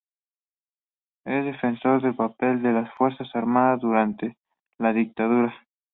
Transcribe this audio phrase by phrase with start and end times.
[1.25, 4.35] Es defensor del papel de las Fuerzas Armadas durante
[4.79, 5.53] la dictadura.